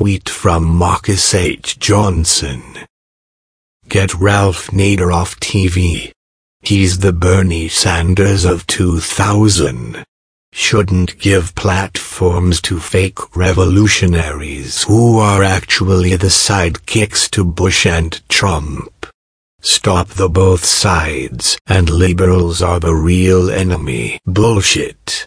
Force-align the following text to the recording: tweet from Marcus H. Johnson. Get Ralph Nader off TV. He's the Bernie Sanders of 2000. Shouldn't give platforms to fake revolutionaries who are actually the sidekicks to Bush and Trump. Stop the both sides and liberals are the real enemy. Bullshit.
tweet 0.00 0.30
from 0.30 0.64
Marcus 0.64 1.34
H. 1.34 1.78
Johnson. 1.78 2.62
Get 3.86 4.14
Ralph 4.14 4.68
Nader 4.68 5.12
off 5.12 5.38
TV. 5.40 6.10
He's 6.62 7.00
the 7.00 7.12
Bernie 7.12 7.68
Sanders 7.68 8.46
of 8.46 8.66
2000. 8.66 10.02
Shouldn't 10.54 11.18
give 11.18 11.54
platforms 11.54 12.62
to 12.62 12.80
fake 12.80 13.36
revolutionaries 13.36 14.84
who 14.84 15.18
are 15.18 15.42
actually 15.42 16.16
the 16.16 16.28
sidekicks 16.28 17.28
to 17.32 17.44
Bush 17.44 17.84
and 17.84 18.26
Trump. 18.30 19.06
Stop 19.60 20.08
the 20.08 20.30
both 20.30 20.64
sides 20.64 21.58
and 21.66 21.90
liberals 21.90 22.62
are 22.62 22.80
the 22.80 22.94
real 22.94 23.50
enemy. 23.50 24.18
Bullshit. 24.24 25.26